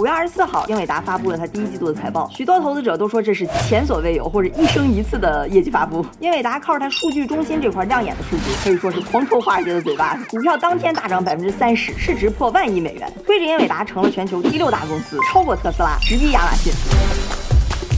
[0.00, 6.02] 五月二十四号，英伟达发布了它第一季度的财报，许多投资者都说这是前所未有或者一生一次的业绩发布。
[6.20, 16.72] 英伟达靠着它数据中心这块亮眼的数据，可以说是狂抽华尔街的嘴巴，股票当天大涨百分之三十，市值破万亿美元，推着英伟达成了全球第六大公司，超过特斯拉，直逼亚马逊。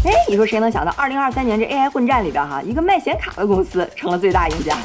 [0.04, 4.76] 哎，你说谁能想到，二零二三年这 AI 混战里边哈，一个卖显卡的公司成了最大赢家。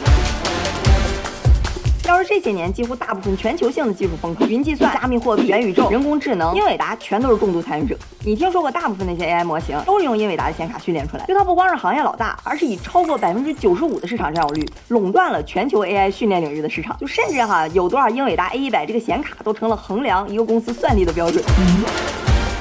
[2.27, 7.97] 这些年几乎大部分全球性的技术风口，云计算、加密货币、元宇宙、人工智能，英伟达全都是重度参与者。
[8.25, 16.97] 你听说过大部分那些 AI 模型都是用英伟达的显卡训练出来，就它不光是行业老大，而是以超过百分之九十五的市场占有率，垄断了全球 AI 训练领域的市场。
[16.99, 21.41] 就甚至哈，有多少英伟达 A 一百这个显卡都成了衡量一个公司算力的标准。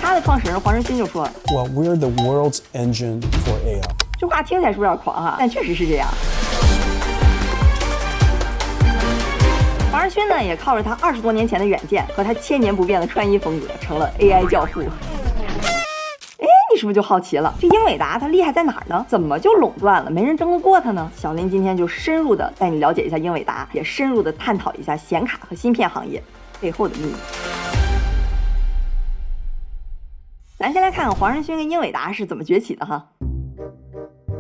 [0.01, 3.83] 他的创始人黄仁勋就说：“Well, we're the world's engine for AI。”
[4.17, 5.35] 这话听起来是不是有点狂哈？
[5.39, 6.07] 但确实是这样。
[9.97, 14.83] 黄仁勋呢，也靠着他二十多年前的远见和他千年不变的穿衣风格，成了 AI 教父。
[14.83, 17.55] 哎，你是不是就好奇了？
[17.59, 19.07] 这英伟达它厉害在哪儿呢？
[19.09, 21.11] 怎么就垄断了，没人争得过它呢？
[21.17, 26.23] 小林今天就深入的带你了解一下英伟达，也深入的探讨一下显卡和芯片行业
[26.61, 27.15] 背后的秘密。
[30.59, 33.03] 咱先来看看黄仁勋跟英伟达是怎么崛起的哈。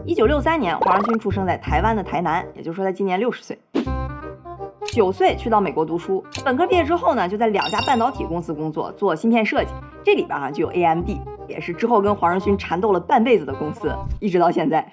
[0.04, 3.58] 一九六三年，黄仁勋出生在台湾的台南，也就是说他今年六十岁。
[4.92, 9.70] 九岁去到美国读书，本科毕业之后呢，就在两家半导体公司工作，做芯片设计。
[10.02, 11.10] 这里边啊就有 AMD，
[11.46, 14.86] 也是之后跟黄仁勋缠斗了半辈子的公司，一直到现在。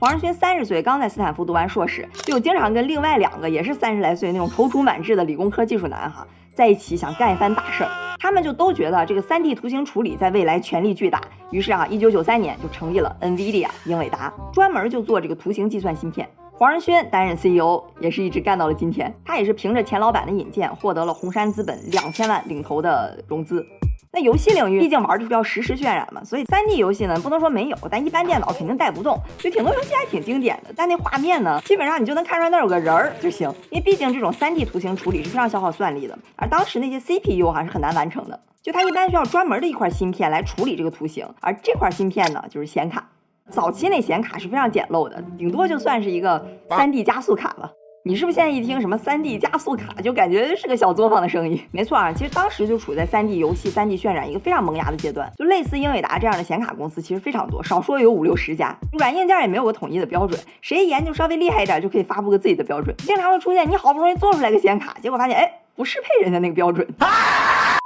[0.00, 7.90] 黄仁勋三十岁刚在斯坦福读完硕士，就经常跟另外两个也是三十来岁那种踌躇满志的理工科技术男哈在一起想干一番大事儿。
[8.18, 16.28] 他们就都觉得这个 3D 图形处理在未来潜力巨大，于是啊，一九九三年就成立了 NVIDIA 英伟达，专门就做这个图形计算芯片。
[16.60, 19.10] 黄仁勋担任 CEO，也是一直干到了今天。
[19.24, 23.66] 他也是凭着钱老板的引荐，获得了红杉资本两千万领投的融资。
[24.12, 29.18] 那游戏领域毕竟玩的是要实时渲染嘛，所以 3D 游戏呢不能说没有，但一般电脑肯定带不动。
[29.38, 33.50] 就挺多游戏还挺经典的，但那画面呢，基本上你就能看出来那有个人儿就行。
[33.70, 43.08] 因为毕竟这种 3D 图形处理是非常消耗算力的，而当时那些 CPU 还是很难完成的，就它一般需要专门的一块芯片来处理这个图形，而这块芯片呢就是显卡。
[43.50, 47.70] 早期那显卡是非常简陋的，顶多就算是一个三 D 加速卡了。
[48.02, 51.60] 你是不是现在一听什么三 D 加速卡，就感觉是个小作坊的生意？
[51.70, 55.30] 没错啊，其实当时就处在三 D 游戏、三 D 渲染一个非常萌芽的阶段。
[55.36, 58.74] 就类似英伟达这样的显卡公司其实非常多，少说有五六十家。
[58.98, 62.94] 软硬件也没有个统一的标准，谁研究稍微厉害一点就可以发布个自己的标准。
[62.98, 66.86] 经常会出现你好不容易做出来个显卡，结果发现哎不适配人家那个标准。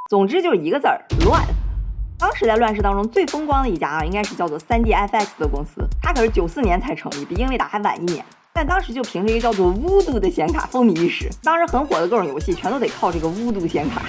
[0.09, 1.43] 总之就是一个字儿乱。
[2.25, 8.25] 当时在乱世当中最风光的一家啊，应该是叫做 3DFX 的公司，它可是九四年才成立，比英伟达还晚一年。
[8.55, 14.01] 但当时就凭着一个叫做 Voodoo 的显卡风靡一时，当时很火的各种游戏全都得靠这个 Voodoo 显卡。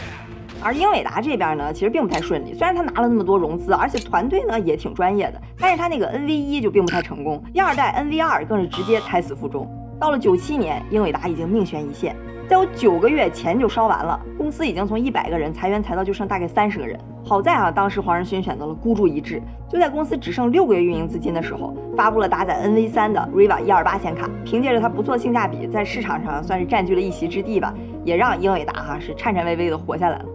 [0.62, 9.70] 而英伟达这边呢，其实并不太顺利，虽然他拿了那么多融资，而且团队呢也挺专业的，但是他那个 NV1 就并不太成功，第二代 NV2 更是直接胎死腹中。
[10.00, 12.16] 到了九七年，英伟达已经命悬一线，
[12.48, 16.96] 在我九个月钱就烧完了，公司已经从一百个人裁员裁到就剩大概三十个人。
[17.24, 27.74] 好在啊，当时黄仁勋选择了孤注一掷，就在公司只剩六个月运营资金的时候，发布了搭载 NV 三的 Riva 一二八显卡，凭借着它不错性价比，在市场上算是占据了一席之地吧，
[28.04, 30.26] 也让英伟达哈是颤颤巍巍的活下来了。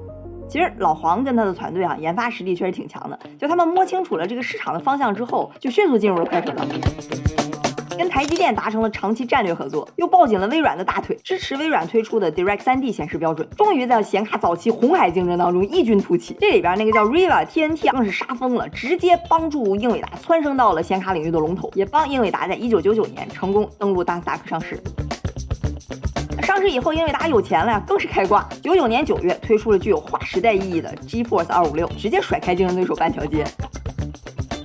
[0.48, 6.64] 其实老黄跟他的团队啊，研发实力确实挺强的，就他们摸清楚了这个市场的方向之后，就迅速进入了快车道。
[8.00, 16.34] 跟台积电达成了长期战略合作，又抱紧了微软的大腿，支持微软推出的 Direct 3D 显示标准，终于在显卡早期红海竞争当中异军突起。
[16.40, 24.80] 这里边那个叫 Riva TNT 更是杀疯了，直接帮助英伟达蹿升到了显卡领域的龙头，也帮英伟达在1999年成功登陆纳斯达克上市。
[26.42, 28.48] 上市以后，英伟达有钱了呀，更是开挂。
[28.62, 33.44] 99年9月推出了具有划时代意义的 GeForce 256，直接甩开竞争对手半条街。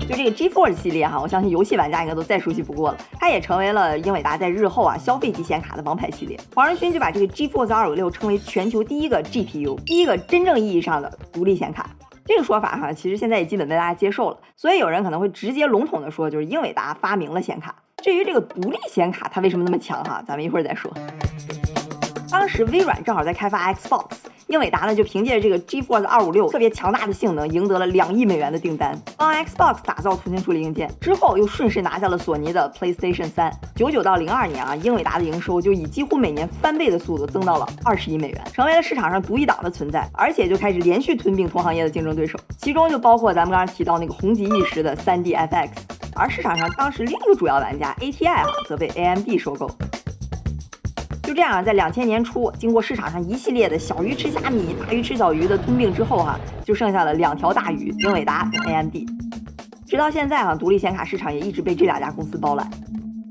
[0.07, 2.97] 就这个 GeForce 系列哈，我相信游戏玩家应该都再熟悉不过了。
[3.19, 6.39] 它也成为了英伟达在日后啊消费级显卡的王牌系列。
[6.53, 11.89] 黄仁勋就把这个 GeForce 256称为全球第一个 GPU，第一个真正意义上的独立显卡。
[12.23, 14.37] 这个说法哈，其实现在也基本被大家接受了。
[14.55, 17.75] 所以有人可能会直接笼统的说，就是英伟达发明了显卡。
[18.03, 20.91] 至于这个独立显卡它为什么那么强哈，咱们一会儿再说。
[22.37, 24.07] 当时微软正好在开发 Xbox，
[24.47, 30.91] 英伟达呢就凭借这个 GeForce 256特别强大的性能，赢得了两亿美元的订单，帮 Xbox 打造图形处理硬件。
[30.99, 33.49] 之后又顺势拿下了索尼的 PlayStation 3。
[33.73, 45.69] 九九到零二年啊，英伟达的营收就以几乎每年翻倍的速度增到了二十亿美元，成为了市场上独一档的存在，而且就开始连续吞并同行业的竞争对手，其中就包括咱们刚刚提到那个红极一时的 3DFX。
[46.13, 49.71] 而市场上当时另一个主要玩家 ATI 啊，则被 AMD 收购。
[51.25, 58.95] 就这样，在两千年初，经过市场上一系列的小鱼吃虾米、大鱼吃小鱼的通病之后，哈，就剩下了两条大鱼，英伟达跟 AMD。
[59.87, 62.69] 直到现在，哈，独立显卡市场也一直被这两家公司包揽。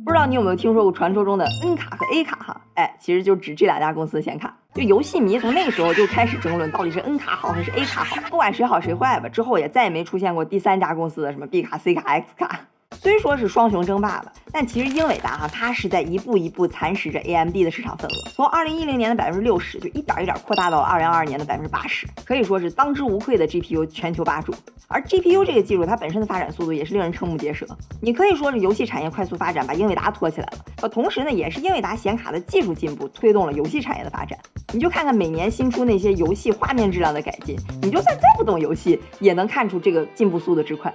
[0.05, 2.37] 不知道你有没有听说过传说中的 N 卡和 A 卡？
[2.37, 4.55] 哈，哎，其实就指这两家公司的显卡。
[4.75, 9.29] 就游戏迷从那个时候就开始争论，到底是 N 卡好还是 A 卡好，不管谁好谁坏吧。
[9.29, 12.61] 之后也再也没出现过第三家公司的什么 B 卡、C 卡、X 卡。
[13.05, 18.31] 虽说是双雄争霸吧，但其实英伟达哈，它是在一步一步蚕食着 AMD 的市场份额。
[18.31, 24.55] 从二零一零年的百分之六十，就一点一点扩大到了二零二二年的百分之八十，可以说是当之无愧的 GPU 全球霸主。
[24.89, 27.67] 而 GPU 这个技术，它本身的发展速度也是令人瞠目结舌。
[28.01, 34.39] 你可以说是游戏产业快速发展把英伟达拖起来了，呃，同时呢，也是英伟达显卡的技术进步推动了游戏产业的发展。
[34.73, 40.91] 你就看看每年新出那些游戏画面质量的改进，你就算再不懂游戏，也能看出这个进步速度之快。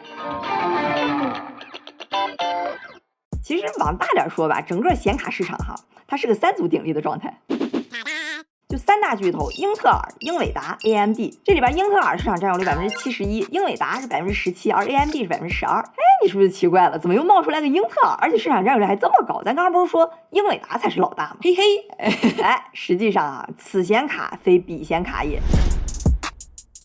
[3.50, 5.74] 其实往大点说吧，整个显卡市场哈，
[6.06, 7.36] 它是个三足鼎立的状态，
[8.68, 11.18] 就三大巨头：英特尔、英伟达、AMD。
[11.44, 15.80] 这里边英特尔市场占有率百分之七十一，英伟达是百分之十七，而 AMD 是百分之十二。
[15.80, 17.00] 哎，你是不是奇怪了？
[17.00, 19.42] 怎么又冒出来个英特尔，而且市场占有率还这么高？
[19.42, 21.38] 咱刚刚不是说英伟达才是老大吗？
[21.42, 25.40] 嘿嘿，哎，实际上啊，此显卡非彼显卡也。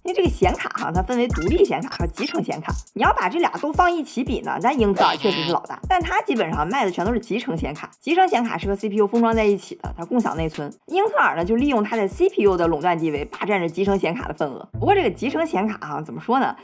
[0.04, 2.70] 因为这个显卡哈，它分为独立显卡和集成显卡。
[2.92, 7.90] 你要把这俩都放一起比呢，那英特尔确实是老大，但它基本上卖的全都是集成显卡。
[8.00, 10.70] 集成显卡是和 CPU 封装在一起的，它共享内存。
[10.88, 14.68] 英特尔呢，就利用它的 CPU 的垄断地位，霸占着集成显卡的份额。
[14.72, 16.54] 不过这个集成显卡哈，怎么说呢？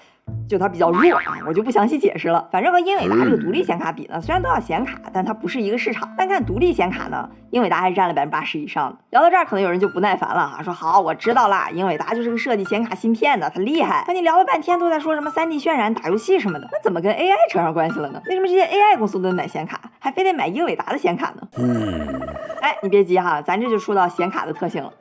[0.49, 2.49] 就它比较弱啊，我就不详细解释了。
[2.51, 6.09] 反正和英伟达这个独立显卡比呢，虽然都要显卡，但它不是一个市场。
[6.17, 8.99] 单看独立显卡呢，英伟达还是占了百分之八十以上的。
[9.11, 14.03] 聊到这儿，可能有人就不耐烦了啊，说好，我知道啦，英伟达就是个设计显卡芯片的，它厉害。
[14.07, 18.21] 可你聊了半天都在说什么 3D 渲染、打游戏什么的，那怎么跟 AI 扯上关系了呢？
[18.27, 21.49] 为什么这些 AI 公司都买显卡，还非得买英伟达的显卡呢？
[21.59, 22.21] 嗯，
[22.61, 24.93] 哎，你别急哈，咱这就说到显卡的特性了。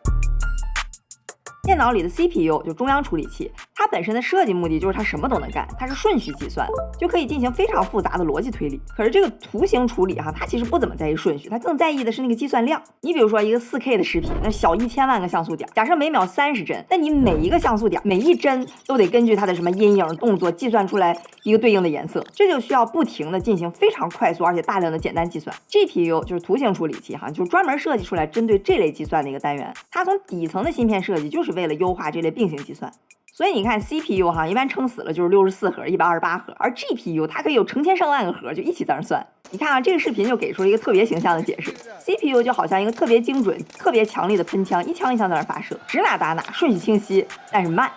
[1.63, 6.67] 电脑里的 CPU 就中央处理器，它本身的设计目的就是它什么都能干，它是顺序计算，
[6.99, 8.81] 就可以进行非常复杂的逻辑推理。
[8.93, 12.81] 可是这个图形处理哈，它其实不怎么在意顺序，它更在意的是那个计算量。
[12.99, 25.55] 你比如说一个 4K 的视频，那小一千万个像素点，假设每秒三十帧，那你每一个像素点，每一帧都得根据它的什么阴影动作计算出来一个对应的颜色，这就需要不停的进行非常快速而且大量的简单计算。
[25.69, 29.73] GPU 就是图形处理器哈，就专门设计出来针对这类计算的一个单元。
[29.89, 32.91] 它从底层的芯片设计就是为了优化这类并行计算，
[33.39, 39.25] 所以你看 CPU 哈，一般撑死了就是六十四核、一百二十八核，而 GPU 它可以有成千上万个核，就一起在那算。
[39.49, 47.87] 你看啊，这个视频就给出了一个特别形象的解释：CPU 就好像一个特别精准、特别强力的喷枪，一枪一枪在那发射，指哪打哪，顺序清晰，但是慢；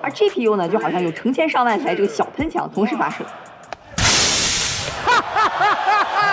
[0.00, 3.22] 而 GPU 呢，就好像有成千上万台这个小喷枪同时发射。
[5.04, 6.26] 哈哈哈哈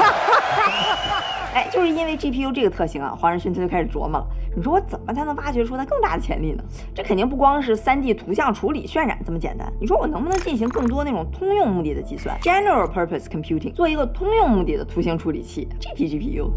[0.00, 1.22] 哈！
[1.54, 4.26] 哎，就是因为 GPU 这个特性啊，黄仁勋他就开始琢磨了。
[4.54, 6.62] 你说我怎么才能挖掘出它更大的潜力呢？
[6.94, 9.72] 这肯定不光是 3D 图像处理渲染这么简单。
[9.80, 16.50] 你说我能不能进行更多那种通用目的的计算？General Purpose Computing，做一个通用目的的图形处理器，GPGPU。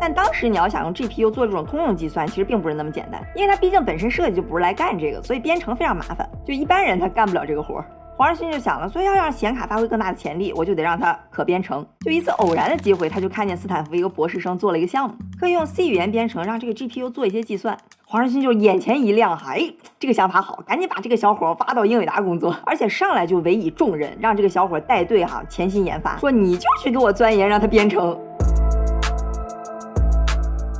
[0.00, 7.84] 但当时你要想用 GPU 做这种通用计算，其实并不是那么简单，因为它毕竟本身设计就不是来干这个，所以编程非常麻烦，就一般人他干不了这个活儿。
[8.18, 11.86] 黄仁勋就想了，所以要让显卡发挥更大的潜力，我就得让它可编程。
[12.00, 17.78] 就一次偶然的机会，他就看见斯坦福一个博士生做了一个项目，可以用 C 语言编程，让这个 GPU 做一些计算。
[18.04, 28.18] 黄仁勋就眼前一亮，哈，哎，这个想法好，赶紧把这个小伙挖到英伟达工作，而且上来就委以重任，让这个小伙带队，哈，潜心研发，说你就去给我钻研，让他编程。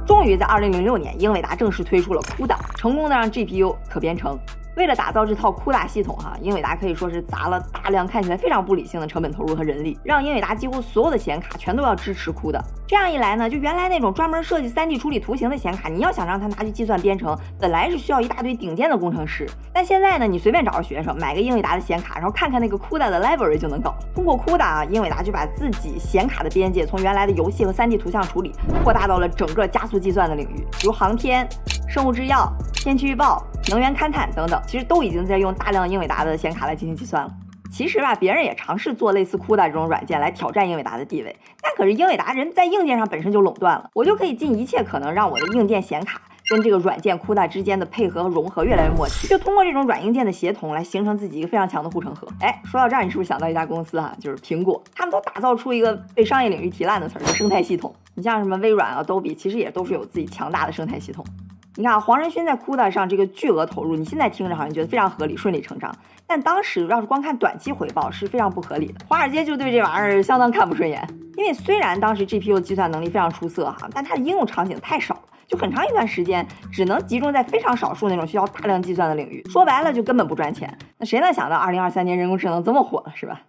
[0.05, 4.37] 终于在二零零六年，英伟达正式推出了 CUDA，成功的让 GPU 可编程。
[4.79, 12.61] 为了打造这套 CUDA 系统，哈，英伟达可以说是砸了大量看起来非常不理性的成本投入和人力，让英伟达几乎所有的显卡全都要支持 CUDA。
[12.87, 19.47] 这样一来呢，就原来那种专门设计 3D 处理图形的显卡，你要想让它拿去计算编程，本来是需要一大堆顶尖的工程师。
[19.75, 23.97] 但现在呢，你随便找个学生买个英伟达的显卡，然后看看那个 CUDA 的 library 就能搞。
[24.15, 28.53] 通过 CUDA 啊，英伟达就把自己显卡的边界从原来的游戏和 3D 图像处理，
[28.85, 31.47] 扩大到了整个加速计算的领域，如航天、
[31.89, 33.43] 生物制药、天气预报。
[33.71, 37.31] 能源勘探等等，其实都已经在用大量英伟达的显卡来进行计算了。
[37.71, 52.27] 其实吧，别人也尝试做类似 CUDA 这种软件来挑战英伟达的地位，但可是英伟达人在硬件上本身就垄断了，我就可以尽一切可能让我的硬件显卡跟这个软件 CUDA 之间的配合和融合越来越默契，就通过这种软硬件的协同来形成自己一个非常强的护城河。
[52.41, 54.83] 哎，说到这儿，你是不是想到一家公司哈，就是苹果？
[54.95, 57.95] 他们都打造出一个被商业领域提烂的词儿，叫生态系统。
[58.15, 61.23] 你像什么微软、Adobe，其实也都是有自己强大的生态系统。
[61.79, 65.95] 你看，黄仁勋在 CUDA 上这个巨额投入，你现在听着好像觉得非常合理、顺理成章。
[66.27, 71.09] 但当时要是光看短期回报是非常不合理的，华尔街就对这玩意儿相当看不顺眼。
[71.37, 80.77] 因为虽然当时 GPU 计算能力非常出色哈，但它的应用场景太少了，就很长一段时间只能集中在非常少数那种需要大量计算的领域，说白了就根本不赚钱。
[80.99, 83.41] 那谁能想到二零二三年人工智能这么火了，是吧？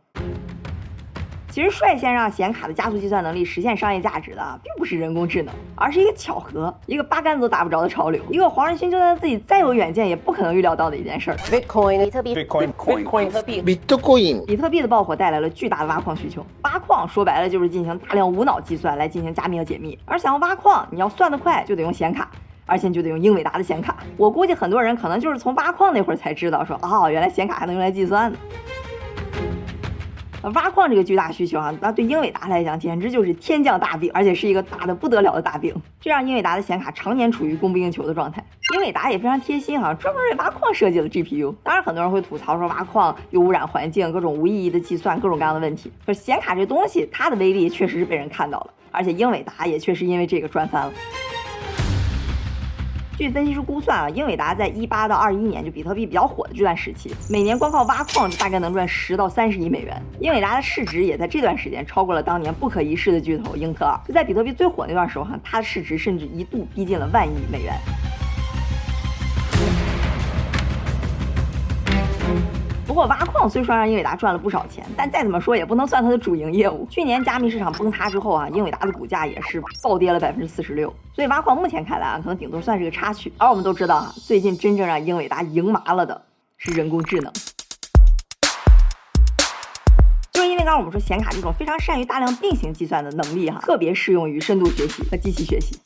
[1.59, 11.35] 其实率先让显卡的加速计算能力实现商业价值的，并不是人工智能，而是一个巧合，一个八竿子都打不着的潮流，一个黄仁勋就算自己再有远见，也不可能预料到的一件事儿。
[11.35, 13.61] Bitcoin, 比特币 Bitcoin, Bitcoin, 比特币。
[13.61, 22.31] Bitcoin, 比特币的爆火带来了巨大的挖矿需求，挖矿说白了就是进行大量无脑计算来进行加密和解密，而想要挖矿，你要算得快，就得用显卡。
[22.65, 28.37] 而且你就得用英伟达的显卡，我估计很多人可能就是从挖矿那会儿才知道说，哦，原来显卡还能用来计算呢。
[30.43, 38.43] 挖矿这个巨大需求啊，那对英伟达来讲简直就是天降大饼，而且是一个大的不得了的大饼，这让英伟达的显卡常年处于供不应求的状态。
[38.73, 41.53] 英伟达也非常贴心哈、专门为挖矿设计了 GPU。
[41.63, 45.91] 当然，很多人会吐槽说挖矿又污染环境，各种无意义的计算，各种各样的问题。
[46.05, 50.93] 可是显卡这东西，它的威力确实是被人看到了，而且英伟达也确实因为这个赚翻了。
[53.19, 60.01] 据分析师估算啊，英伟达在一八到二一年就比特币比较火的这段时期，每年光靠挖矿就大概能赚十到三十亿美元。
[60.21, 63.99] 英伟达的市值也在这段时间超过了当年不可一世的巨头英特尔。
[64.07, 67.73] 就在比特币最火那段时候哈，它的市值甚至一度逼近了万亿美元。
[72.89, 76.87] 不过挖矿虽说让英伟达赚了不少钱，但再怎么说也不能算它的主营业务。
[76.89, 80.91] 去年加密市场崩塌之后啊，英伟达的股价也是暴跌了百分之四十六。
[81.13, 83.31] 所以挖矿目前看来啊，可能顶多算是个插曲。
[83.37, 86.19] 而我们都知道啊，最近真正让英伟达赢麻了的
[86.57, 87.31] 是人工智能。
[90.33, 95.79] 就是因为刚刚我们说显卡这种非常善于大量并行计算的能力哈，特别适用于深度学习和机器学习。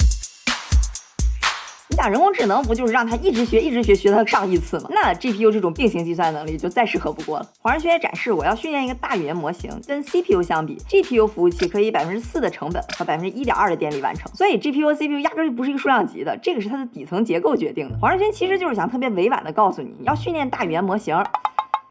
[2.10, 4.90] 人工智能不就是让它一直学、一直学，学它上亿次吗？
[4.90, 7.50] 那 GPU 这种并行计算能力就再适合不过了。
[7.60, 14.32] 黄仁勋也展示，我要训练一个大语言模型，跟 CPU 相比，GPU 服务器可以百分之四的成本和百分之一点二的电力完成。
[14.34, 17.98] 所以 GPU 和 CPU 压根就不是一个数量级的，这个是它的底层结构决定的。
[18.00, 21.22] 黄仁勋其实就是想特别委婉的告诉你，要训练大语言模型。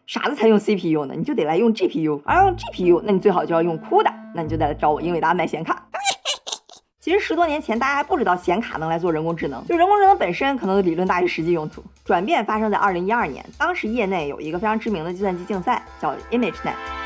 [0.04, 5.86] 傻子才用 CPU 呢，你就得来用 GPU，而用 GPU，那你最好就要用 CUDA，那你就得来找我英伟达买显卡。
[7.02, 11.82] 其实十多年前，大家还不知道显卡能来做人工智能，就人工智能本身可能理论大于实际用途。
[12.04, 17.01] 转变发生在二零一二年，当时业内有一个非常知名的计算机竞赛，叫 ImageNet。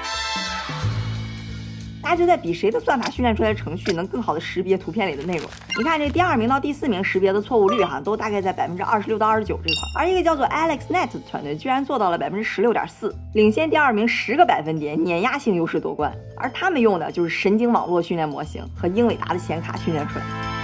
[2.07, 5.51] 大家就在比谁的算法训练出来的程序能更好的识别图片里的内容。
[5.77, 16.15] 你看这第二名到第四名识别的错误率哈，都大概在百分之二十六到二十九这块，而一个叫做 AlexNet 的团队居然做到了百分之十六点四，领先第二名十个百分点，碾压性优势夺冠。
[16.37, 20.56] 而他们用的就是神经网络训练模型和英伟达的显卡训练出来的。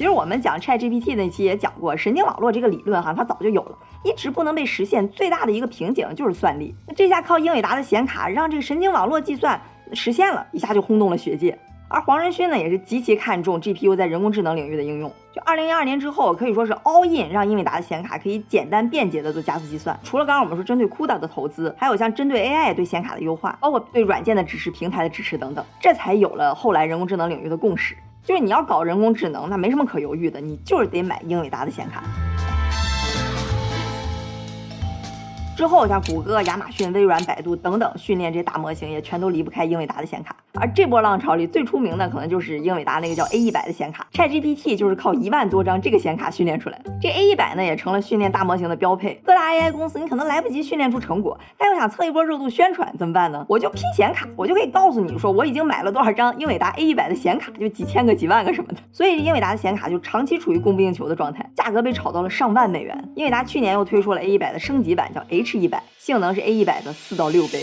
[0.00, 5.06] 其实我们讲 ChatGPT 那期也讲过，神经网络这个理论哈，它早就有了，一直不能被实现。
[5.10, 6.74] 最大的一个瓶颈就是算力。
[6.88, 9.60] 那这下靠英伟达的显卡，让这个神经网络计算
[9.92, 11.58] 实现了，一下就轰动了学界。
[11.90, 15.12] 而黄仁勋呢，也是极其看重 GPU 在人工智能领域的应用。
[15.34, 20.00] 就二零一二年之后，可以说是 all in，让英伟达的显卡可以简单便捷的做加速计算。
[20.02, 27.94] 除了刚刚我们说针对 CUDA 的投资，还有像针对 AI 对显卡的优化，包括对软件的支持、平台的支持等等，这才有了后来人工智能领域的共识。
[28.22, 32.04] 就是你要搞人工智能，那没什么可犹豫的，你就是得买英伟达的显卡。
[35.60, 40.34] 之后，像谷歌、亚马逊、微软、百度等等训练这些大模型，也全都离不开英伟达的显卡。
[40.54, 46.90] 而这波浪潮里最出名的，可能就是英伟达那个叫 A 一百的显卡，ChatGPT 就是靠一万多张这个显卡训练出来的。
[46.98, 49.20] 这 A 一百呢，也成了训练大模型的标配。
[49.22, 53.44] 各大 AI 公司，你可能来不及训练出成果，但又想蹭一波热度宣传，怎么办呢？
[53.46, 58.78] 我就拼显卡，我就可以告诉你说，我已经买了多少张英伟达 A 一百的显卡，就几千个、几万个什么的。
[58.90, 62.98] 所以英伟达的显卡就长期处于供不应求的状态，价格被炒到了上万美元。
[63.14, 67.60] 英伟达去年又推出了 A 一百的升级版，叫 H 一百，性能是 A 一百的四到六倍。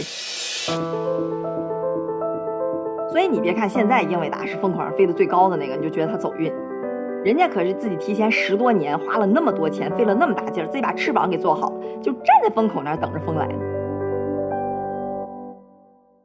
[3.09, 6.49] 所以你别看现在英伟达是风口上飞得最高的那个，你就觉得它走运，
[7.25, 13.45] 人家可是自己提前十多年花了那么多钱，费了那么大劲儿，自己把翅膀给做好，就站在风口那儿等着风来。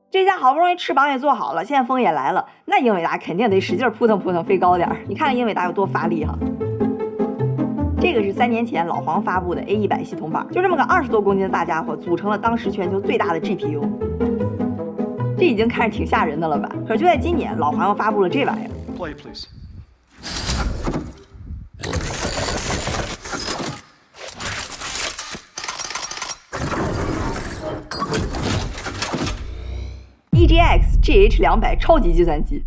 [0.09, 4.99] 这下好不容易翅膀也做好了，现在风也来了，那英伟达肯定得使劲扑腾扑腾飞高点儿。
[5.09, 6.39] 你看看英伟达有多发力哈！
[8.03, 13.89] 这个是三年前老黄发布的 A 一百系统板，就这么个二十多公斤的大家伙，组成了当时全球最大的 GPU。
[15.39, 16.69] 这已经看着挺吓人的了吧？
[16.85, 18.71] 可是就在今年，老黄又发布了这玩意儿。
[18.99, 19.47] Play, please.
[30.33, 32.65] EGX GH 两百超级计算机，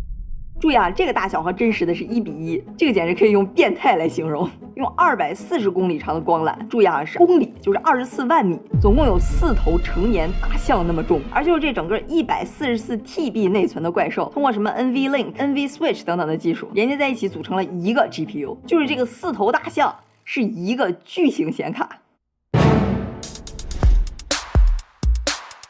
[0.58, 4.48] 注意啊，这个大小和真实的是一比一，这个简直可以用变态来形容。
[4.76, 11.18] 用二百四十公里长的光缆，注意啊，是公里，就是二十四万米，总共有四头成年大象那么重。
[11.32, 21.88] 而就是这整个一百四十四 TB 内存的怪兽，通过什么 NVLink、NVSwitch 等等的技术，连接在一起组成了一个 GPU，就是这个四头大象是一个巨型显卡。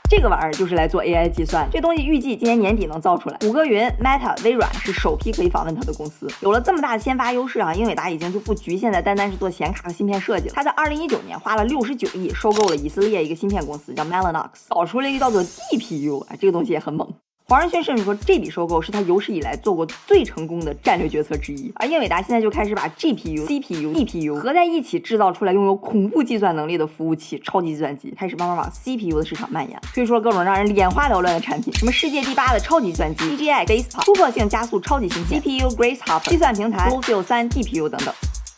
[0.08, 3.36] 这个玩意儿就是来做 AI 计算，这东西预计今年年底能造出来。
[3.38, 6.28] 谷歌云、Meta、微软是首批可以访问它的公司。
[6.40, 10.52] 有了这么大的先发优势啊，英伟达已经就不局限在单单是做显卡和芯片设计了。
[10.54, 17.12] 它在二零一九年花了六十九亿收购了以色列一个芯片公司，叫 Melanox，搞出了一个叫做 DPU，啊，这个东西也很猛。
[17.48, 21.70] 黄仁勋甚至说，这笔收购是他有史以来做过最成功的战略决策之一。
[21.76, 38.12] 而英伟达现在就开始把 GPU、CPU、DPU 合在一起，制造出来拥有恐怖计算能力的服务器——超级计算机，开始慢慢往 CPU 的市场蔓延，推出了各种让人眼花缭乱的产品，什么世界第八的超级计算机 DGX Desktop、突破性加速超级芯片 CPU Grace Hopper、计算平台 BlueField 三 DPU 等等，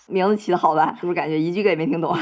[0.07, 0.97] 名字起的好吧？
[0.99, 2.16] 是不是感觉一句也没听懂？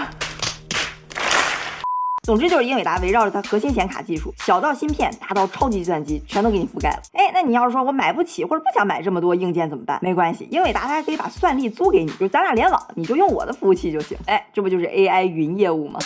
[2.26, 7.00] 总之就是英伟达围绕着它核心显卡技术，小到芯片，大到超级计算机，全都给你覆盖了。
[7.12, 9.96] 哎，那你要是说我买不起或者不想买这么多硬件怎么办？
[10.02, 14.18] 没关系，英伟达它还可以把算力租给你，就咱俩联网，你就用我的服务器就行。
[14.26, 16.00] 哎，这不就是 AI 云业务吗？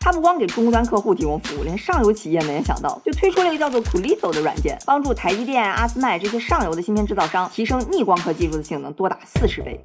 [0.00, 9.80] 它不光给终端客户提供服务，连上游企业们也想到，就推出了一个叫做 c o l i t o 的软件，帮助台积电、阿斯麦这些上游的芯片制造商提升逆光刻技术的性能多达四十倍。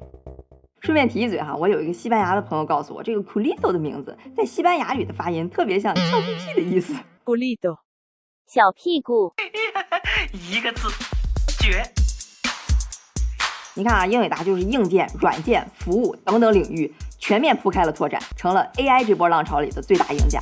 [0.80, 6.94] 顺便提一嘴哈，我有一个西班牙的朋友告诉我，这个 culito 的名字在西班牙语的发音特别像翘屁屁的意思。
[7.24, 7.78] culito，
[8.46, 9.32] 小屁股，
[10.32, 10.88] 一个字，
[11.58, 11.82] 绝。
[13.74, 20.40] 你看啊，英伟达就是硬件、软件、服务等等领域全面铺开了拓展，成了 AI 这波浪潮里的最大赢家。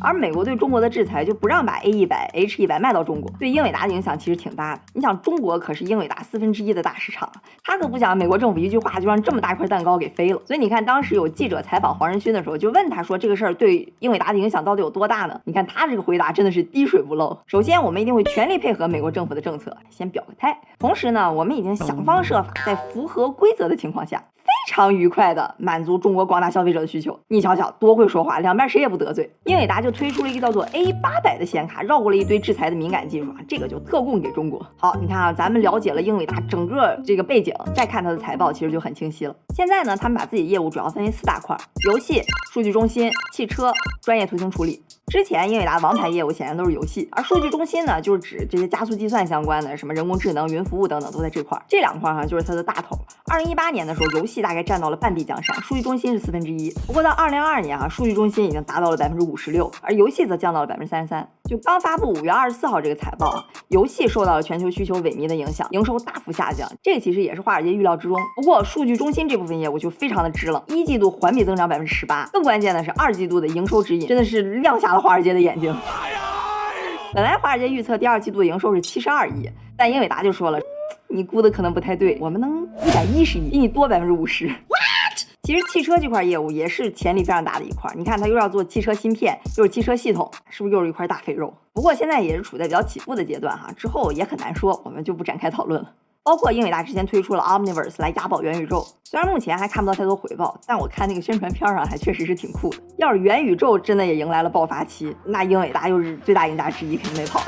[0.00, 4.82] 而美国对中国的制裁就不让把 A 一百、H 一百卖到中国，对英伟达的影响其实挺大的。
[4.92, 7.30] 你想，中国可是英伟达四分之一的大市场，
[7.64, 10.40] 他可不想美国政府一句话就让这么大一块蛋糕给飞了。
[10.44, 17.38] 所以你看，当时有记者采访黄仁勋的时候，就问他说：“这个事儿对英伟达的影响到底有多大呢？”你看他这个回答真的是滴水不漏。
[17.46, 20.60] 首先，我们一定会全力配合美国政府的政策，先表个态。
[20.78, 24.22] 同时呢，我们已经想方设法在符合规则的情况下。
[24.66, 27.18] 常愉快的满足中国广大消费者的需求。
[27.28, 29.30] 你瞧瞧，多会说话，两边谁也不得罪。
[29.44, 34.64] 英伟达就推出了一个叫做 A 八百的显卡，绕过了一堆制裁的敏感技术啊，这个就特供给中国。
[34.76, 39.34] 好，你看啊，咱们了解了英伟达整个这个背景，再看它的财报，其实就很清晰了。
[39.54, 41.56] 现在呢，他们把自己业务主要分为四大块：
[41.88, 42.20] 游戏、
[42.52, 44.82] 数据中心、汽车、专业图形处理。
[45.06, 51.56] 之前英伟达王牌业务显然都是游戏，而数据中心呢，就是指这些加速计算相关的，什么人工智能、云服务等等都在这块。
[51.68, 52.98] 这两块哈就是它的大头。
[53.26, 56.72] 二零一八年的时候，游戏大概占到了半壁江山，数据中心是四分之一。
[56.88, 61.28] 不过到二零二二年哈，数据中心已经达到了百分之五十六，而游戏则降到了百分之三十三。
[61.48, 66.68] 就刚发布五月二十四号这个财报，游戏受到了全球需求萎靡的影响，营收大幅下降。
[66.82, 68.18] 这个其实也是华尔街预料之中。
[68.34, 72.28] 不过数据中心这部分业务就非常的支棱，一季度环比增长百分之十八。
[72.32, 75.72] 更关键的是二季度的营收指引真的是亮瞎了华尔街的眼睛。
[77.14, 80.58] 本来华尔街预测第二季度的营收是七十二亿，但英伟达就说了，
[81.06, 84.50] 你估的可能不太对，我们能一百一十亿，比你多百分之五十。
[85.46, 91.54] 其实汽车这块业务也是潜力非常大的一块，你看它又要做汽车芯片，又是汽车系统，是不是又是一块大肥肉？
[91.72, 95.92] 不过现在也是处在比较起步的阶段哈，之后也很难说，我们就不展开讨论了。
[96.24, 102.78] 包括英伟达之前推出了 Omniverse 来押宝元宇宙，虽然目前还看不到太多回报，但我看那个宣传片上还确实是挺酷的。
[102.96, 107.40] 要是元宇宙真的也迎来了爆发期，那英伟达又是最大赢家之一，肯定没跑。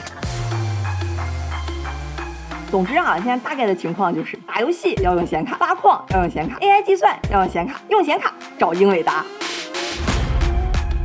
[2.70, 9.24] 总之啊，现在大概的情况就是打游戏要用显卡，挖矿要用显卡，AI 计算要用显卡，用显卡找英伟达。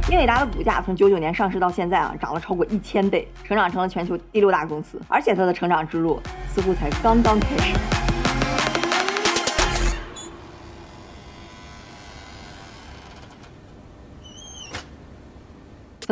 [0.10, 6.20] 英伟达的股价从九九年上市到现在啊，涨了超过一千倍，成长成了全球第六大公司，而且它的成长之路
[6.54, 7.74] 似乎才刚刚开始。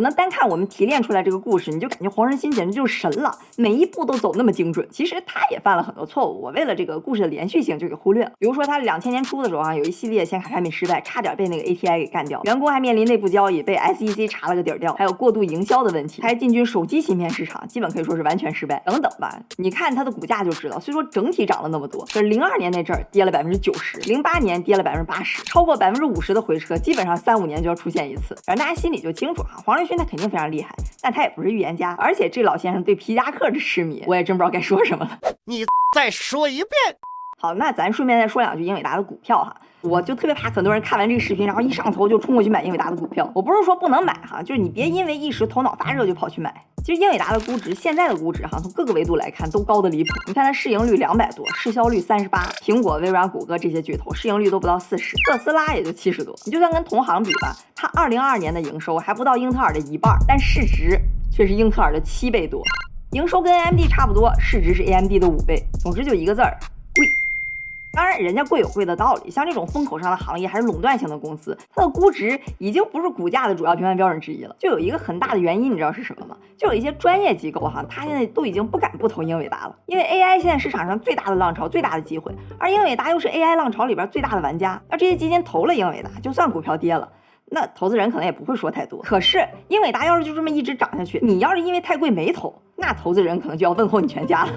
[0.01, 4.87] 可能单看我们提炼出来这个故事，你就感觉黄仁勋简直就是神了，每一步都走那么精准。
[4.89, 8.23] 其实他也犯了很多错误，我为了这个故事的连续性就给忽略。
[8.23, 8.31] 了。
[8.39, 18.81] 比如说他两千年初的时候啊，有一系列显卡产品失败，差点被那个 ATI 给干掉，员工还面临内部交易被 SEC 查了个底儿掉，还有过度营销的问题，还进军手机芯片市场，基本可以说是完全失败。
[18.83, 28.35] 等等吧，你看它的股价就知道，虽说整体涨了那么多，可是零二年那阵儿跌了百分之九十，零八年跌了百分之八十，超过百分之五十的回撤，基本上三五年就要出现一次。
[28.43, 35.19] 反正大家心里就清楚哈，黄仁勋他肯定非常厉害，但他也不是预言家，而且这老先生对皮夹克的痴迷，我也真不知道该说什么了。
[35.45, 36.71] 你再说一遍。
[37.37, 39.57] 好，那咱顺便再说两句英伟达的股票哈。
[39.81, 43.29] 我就特别怕很多人看完这个视频，然后一上头就冲过去买英伟达的股票。
[43.33, 46.53] 我不是说不能买哈，就是你别因为一时头脑发热就跑去买。
[46.83, 50.09] 其实英伟达的估值，现在的估值哈，从各个维度来看都高的离谱。
[50.27, 56.35] 你看它市盈率两百多，市销率三十八，苹果、微软、谷歌这些巨头市盈率都不到四十，特斯拉也就七十多。
[56.45, 60.99] 你就算跟同行比吧，它二零二二年的营收还不到英特尔的一半，但市值
[61.31, 62.61] 却是英特尔的七倍多。
[63.11, 65.61] 营收跟 AMD 差不多，市值是 AMD 的五倍。
[65.79, 66.57] 总之就一个字儿。
[67.93, 69.29] 当然，人家贵有贵的道理。
[69.29, 74.55] 像这种风口上的行业，还是垄断型的公司，它的估值已经不是股价的主要评判标准之一了。
[74.57, 76.37] 就有一个很大的原因，你知道是什么吗？
[76.57, 84.81] 就有一些专业机构哈，他现在都已经不敢不投英伟达了，因为 AI 现在市场上最大的浪潮、最大的机会，而英伟达又是 AI 浪潮里边最大的玩家。
[84.89, 87.11] 那这些基金投了英伟达，就算股票跌了，
[87.47, 89.01] 那投资人可能也不会说太多。
[89.01, 94.51] 可是英伟达要是就这么一直涨下去，你要是因为太贵没投，那投资人可能就要问候你全家了。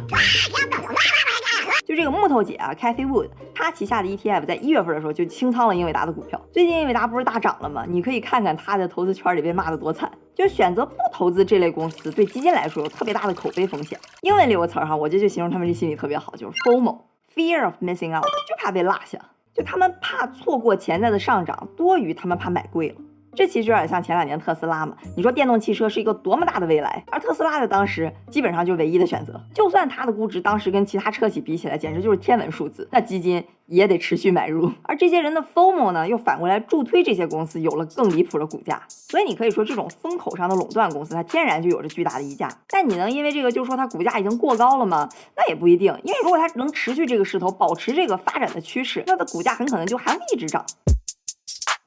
[1.95, 6.41] 就这个木头姐啊，Cathy Wood，她旗下的 ETF 在一月份的时候就清仓了英伟达的股票。
[6.51, 7.85] 最近英伟达不是大涨了吗？
[7.89, 10.11] 你可以看看她在投资圈里被骂的多惨。
[10.35, 13.97] 就选择不投资这类公司，对基金来说有特别大的口碑风险。
[14.23, 19.21] 英文里有个词儿哈，我这就形容他们这心理特别好，就是 FOMO，Fear of Missing Out，就怕被落下，
[19.55, 22.97] 就他们怕错过潜在的上涨，多于他们怕买贵了。
[23.35, 24.97] 这其实有点像前两年特斯拉嘛。
[25.17, 29.41] 你说电动汽车是一个多么大的未来，而特斯拉在当时基本上就唯一的选择。
[29.55, 34.71] 就算它的估值当时跟其他车企比起来，简直就是天文数字，那基金也得持续买入。
[34.83, 38.83] 而这些人的 FOMO 呢，又反过来助推这些公司有了更离谱的股价。
[38.89, 42.49] 所以你可以说，这种风口上的垄断公司，它天然就有着巨大的溢价。
[42.69, 45.09] 但你能因为这个就说它股价已经过高了吗？
[45.37, 45.95] 那也不一定。
[46.03, 50.65] 因为如果它能持续这个势头，保持这个发展的趋势，那它股价很可能就还会一直涨。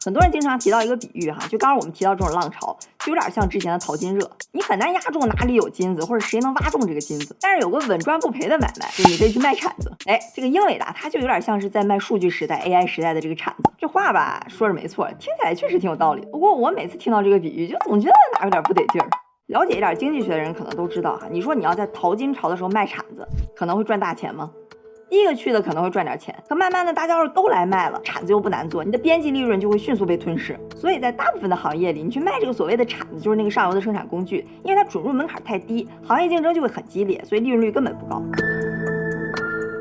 [0.07, 4.25] 很多人经常提到一个比喻哈，就刚刚我们提到这种浪潮，就有点像之前的淘金热。
[4.53, 7.35] 你很难压中哪里有金子，或者谁能挖中这个金子。
[7.41, 9.91] 但是有个稳赚不赔的买卖，就你可以去卖铲子。
[10.05, 13.69] 哎，这个英伟达它就有点像是在卖数据时代、AI 时代的这个铲子。
[13.77, 16.25] 这话吧说着没错，听起来确实挺有道理。
[16.31, 19.09] 不过我每次听到这个比喻，就总觉得哪有点不得劲儿。
[19.47, 24.49] 了解一点经济学的人可能都知道哈，你说你要在淘金潮的时候卖铲子，可能会赚大钱吗？
[25.09, 30.59] 第一个去的可能会赚点钱，可慢慢的大家要是都来卖了，铲子又不难做，你的边际利润就会迅速被吞噬。
[30.75, 38.21] 所以在大部分的行业里，你去卖这个所谓的铲子，就是那个上游的生产工具，因为它准入门槛太低，行业竞争就会很激烈，所以利润率根本不高。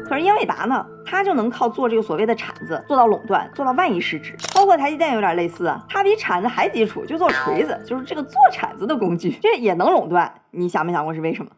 [0.08, 4.36] 可是英伟达呢，它就能靠做这个所谓的铲子做到垄断，做到万亿市值。
[4.54, 10.32] 包括台积电有点类似，它比铲子还基础，就做锤子，就是这个做铲子的工具，这也能垄断。
[10.52, 11.50] 你想没想过是为什么？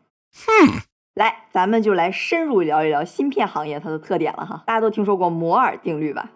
[0.47, 0.88] 哼。
[1.19, 4.63] 来，咱们就来深入聊一聊芯片行业它的特点了哈。
[4.65, 6.31] 大家都听说过摩尔定律吧？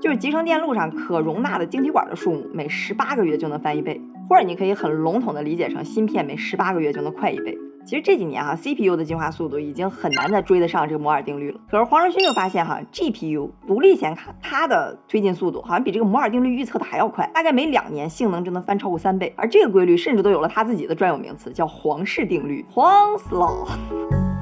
[0.00, 7.58] 就是集成电路上可容纳的晶体管的数目每十八个月就能翻一倍，或者你可以很笼统的理解成芯片每十八个月就能快一倍。
[7.86, 11.60] 其实这几年哈，CPU 的进化速度已经很难再追得上这个摩尔定律了。
[11.70, 19.34] 可是黄仁勋又发现哈，GPU 独立显卡它的推进速度好像比这个摩尔定律预测的还要快，大概每两年性能就能翻超过三倍。
[19.36, 24.33] 而这个规律甚至都有了他自己的专有名词，叫黄氏定律黄死了。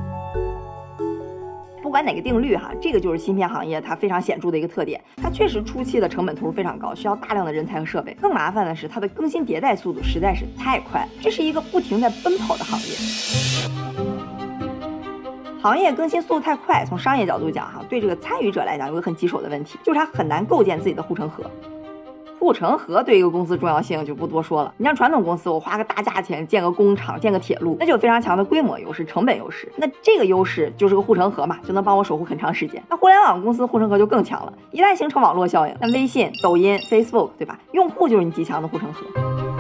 [1.93, 4.99] 不管哪个定律哈，这个就是芯片行业它非常显著的一个特点。
[5.19, 8.15] 它确实初期的成本投入非常高，需要大量的人才和设备。
[8.15, 12.87] 更麻烦的是它的更新迭代速度实在是太快，这是一个不停在奔跑的行业。
[15.61, 21.45] 行业更新速度太快，从商业角度讲哈，对这个参与者来讲有个很棘手的问题，就是它很难构建自己的护城河。
[22.43, 24.75] 护城河对一个公司重要性就不多说了。
[24.77, 29.71] 你像传统公司，我花个大价钱建个工厂、建个铁路，那就有非常强的规模优势、成本优势。
[29.77, 32.83] 那这个优势就是个护城河嘛，就能帮我守护很长时间。
[32.91, 37.57] 那互联网公司护城河就更强了，一旦形成网络效应，那微信、抖音、Facebook，对吧？
[37.71, 39.52] 用户就是你极强的护城河。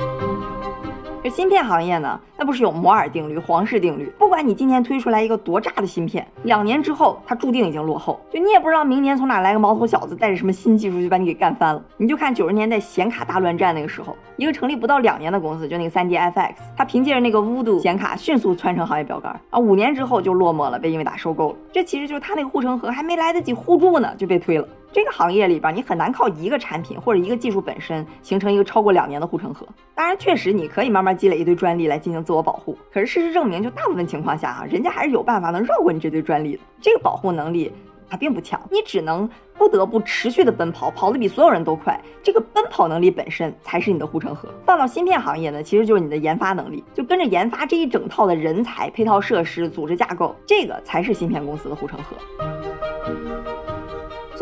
[1.23, 4.13] 这芯片行业呢，那不是有摩尔定律、皇室定律？
[4.19, 8.21] 不管你今天推出来一个多炸的芯片，两年之后它注定已经落后。
[8.29, 11.81] 就你也不知道明年从哪来个毛头小子，带着什么新技术就把你给干翻了。
[11.97, 21.57] 你就看九十年代显卡大乱战那个时候，一个成立不到两年的公司，就那个三 D FX，它凭借着那个 Voodoo 显卡迅速蹿成行业标杆啊，五年之后就落寞了，被英伟达收购了。
[21.71, 24.67] 这其实就是它那个护城河还没来得及护住呢，就被推了。
[24.93, 29.67] 这个行业里边，你很难靠一个产品或者一个技术本身形成一个超过两年的护城河。
[29.95, 32.77] 当然，确实你可以慢慢积累一堆专利来进行自我保护。
[32.93, 36.61] 可是事实证明，就大部分情况下啊，人家还是有办法能绕过你这堆专利的。
[36.81, 37.73] 这个保护能力
[38.11, 41.99] 它并不强，你只能不得不持续的奔跑，跑得比所有人都快。
[42.23, 44.51] 这个奔跑能力本身才是你的护城河。
[44.67, 53.62] 放到芯片行业呢，其实就是你的研发能力，就跟着研发这一整套的人才、配套设施、组织架构，这个才是芯片公司的护城河。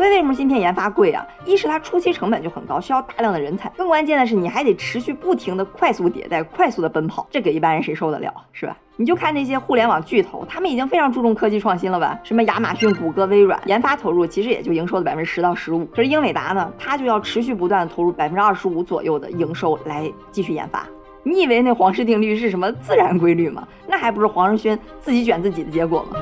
[0.01, 1.23] 所以为什么芯片研发贵啊？
[1.45, 8.75] 一是它初期成本就很高，需要大量的人才，更关键的是你还得持续不停的快速迭代、快速的奔跑，这给一般人谁受得了，是吧？
[8.95, 12.19] 你就看那些互联网巨头，他们已经非常注重科技创新了吧？
[12.23, 15.85] 什么亚马逊、谷歌、微软，研发投入其实也就营收的百分之十到十五。
[15.93, 20.83] 可是英伟达呢，它就要持续不断投入百分之二十五左右的营收来继续研发。
[21.23, 23.67] 你以为那皇室定律是什么自然规律吗？
[23.87, 26.17] 那还不是黄仁勋自己卷自己的结果吗？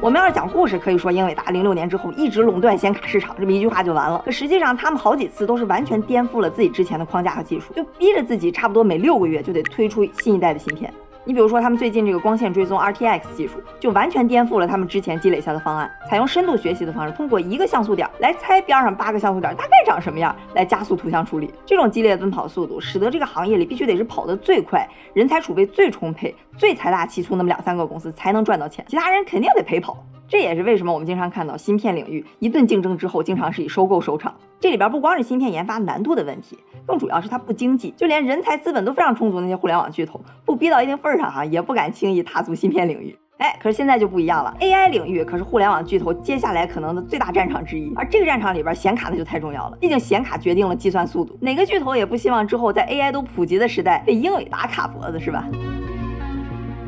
[0.00, 4.22] 我们要是讲故事，可以说英伟达零六年之后一直垄断显卡市场，这么一句话就完了。
[4.24, 10.92] 可实际上，他们好几次都是完全颠覆了自己之前的框架和技术，就逼着自己差不多每六个月就得推出新一代的芯片。
[11.28, 21.52] 你比如说，他们最近这个光线追踪 RTX 技术，就完全颠覆了他们之前积累下的方案，采用深度学习的方式，通过一个像素点来猜边上八个像素点大概长什么样，来加速图像处理。
[21.66, 29.96] 这种激烈的奔跑速度，使得这个行业里必须得是跑得最快、人才储备最充沛、最财大气粗那么两三个公司才能赚到钱，其他人肯定得陪跑。
[30.28, 34.34] 这也是为什么我们经常看到芯片领域一顿竞争之后，经常是以收购收场。
[34.58, 43.16] 这里边不光是芯片研发难度的问题，更主要是它不经济，就连人才资本都非常充足那些互联网巨头，不逼到一定份儿上哈，也不敢轻易踏足芯片领域。
[43.38, 55.46] 哎，可是现在就不一样了，AI 领域可是互联网巨头接下来可能的最大战场之一，而这个战场里边显卡那就太重要了，毕竟显卡决定了计算速度，哪个巨头也不希望之后在 AI 都普及的时代被英伟达卡脖子，是吧？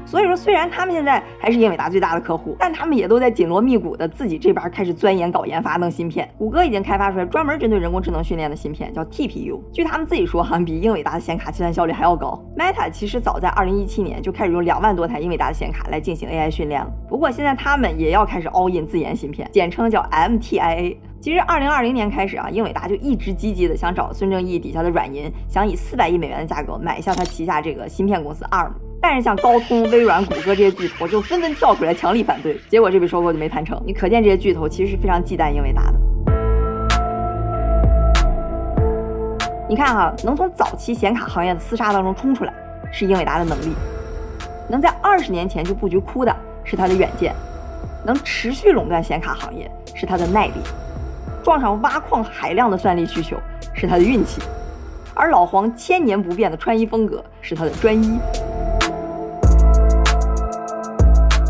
[0.09, 6.27] 所以说，虽然他们现在还是英伟达最大的客户，但他们也都在紧锣密鼓的自己这边开始钻研搞研发弄芯片。
[6.39, 9.61] 谷歌已经开发出来专门针对人工智能训练的芯片，叫 TPU。
[9.71, 12.43] 据他们自己说，哈，比英伟达的显卡计算效率还要高。
[12.57, 16.91] Meta 其实早在2017年就开始用两万多台英伟达的显卡来进行 AI 训练了。
[17.07, 20.97] 不过现在他们也要开始 all in 自研芯片，简称叫 MTIA。
[21.21, 28.73] 其实2020年开始啊，英伟达就一直积极的想找孙正义底下的软银，想以40亿美元的价格买下他旗下这个芯片公司 ARM。
[29.01, 33.81] 但是像高通、微软、谷歌这些巨头就纷纷跳出来强力反对，结果这笔收购就没谈成。
[33.87, 35.99] 你可见这些巨头其实是非常忌惮英伟达的。
[39.69, 42.53] 你看哈，能从早期显卡行业的厮杀当中冲出来，
[42.93, 43.73] 是英伟达的能力；
[44.69, 46.35] 能在二十年前就布局哭的，
[46.65, 47.33] 是它的远见；
[48.05, 50.55] 能持续垄断显卡行业，是它的耐力；
[51.45, 53.37] 撞上挖矿海量的算力需求，
[53.75, 54.41] 是它的运气；
[55.15, 58.19] 而老黄千年不变的穿衣风格，是他的专一。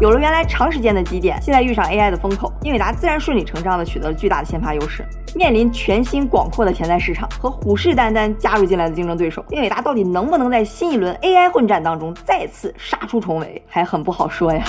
[0.00, 5.04] 有了原来长时间的积淀，现在遇上 AI 的风口，英伟达自然顺理成章的取得了巨大的先发优势。
[5.34, 14.64] 面临全新广阔的潜在市场和虎视眈眈加入进来的竞争对手，英伟达到底能不能在新一轮 AI 混战当中再次杀出重围，还很不好说呀。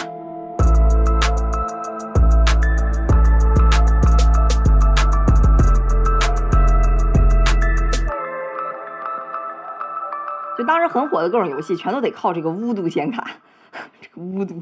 [10.57, 13.27] 就当时很火的各种游戏，全都得靠这个巫毒显卡。
[14.01, 14.61] 这个巫毒。